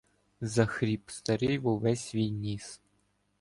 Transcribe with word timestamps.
Захріп 0.41 1.09
старий 1.09 1.57
во 1.57 1.77
весь 1.77 2.03
свій 2.03 2.31
ніс. 2.31 2.81